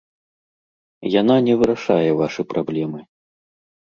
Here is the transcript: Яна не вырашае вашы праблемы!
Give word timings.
Яна 1.21 1.35
не 1.47 1.53
вырашае 1.59 2.09
вашы 2.23 2.41
праблемы! 2.55 2.99